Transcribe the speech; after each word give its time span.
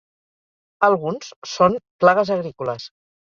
Alguns 0.87 1.29
són 1.53 1.77
plagues 2.05 2.33
agrícoles. 2.37 2.89